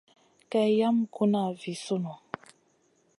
[0.49, 2.13] Kay yam guna vi sunù.